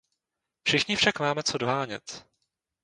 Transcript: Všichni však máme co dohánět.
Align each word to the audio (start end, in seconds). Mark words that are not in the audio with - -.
Všichni 0.63 0.95
však 0.95 1.19
máme 1.19 1.43
co 1.43 1.57
dohánět. 1.57 2.27